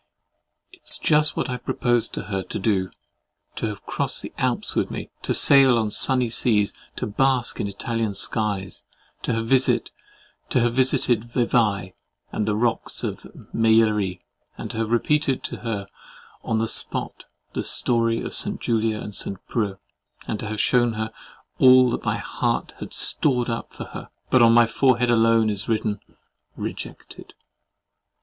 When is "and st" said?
18.99-19.37